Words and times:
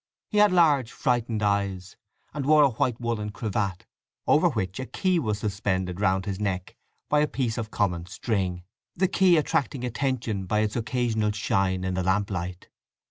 He 0.31 0.39
had 0.39 0.51
large, 0.51 0.91
frightened 0.91 1.43
eyes, 1.43 1.95
and 2.33 2.43
wore 2.47 2.63
a 2.63 2.71
white 2.71 2.99
woollen 2.99 3.29
cravat, 3.29 3.85
over 4.25 4.49
which 4.49 4.79
a 4.79 4.87
key 4.87 5.19
was 5.19 5.37
suspended 5.37 6.01
round 6.01 6.25
his 6.25 6.39
neck 6.39 6.75
by 7.07 7.19
a 7.19 7.27
piece 7.27 7.55
of 7.55 7.69
common 7.69 8.07
string: 8.07 8.63
the 8.95 9.07
key 9.07 9.37
attracting 9.37 9.83
attention 9.83 10.47
by 10.47 10.61
its 10.61 10.75
occasional 10.75 11.33
shine 11.33 11.83
in 11.83 11.93
the 11.93 12.01
lamplight. 12.01 12.67